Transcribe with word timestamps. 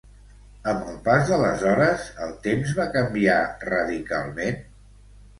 Amb 0.69 0.85
el 0.91 0.95
pas 1.07 1.25
de 1.31 1.35
les 1.41 1.65
hores, 1.71 2.05
el 2.27 2.33
temps 2.47 2.71
va 2.79 2.87
canviar 2.95 3.35
radicalment? 3.69 4.57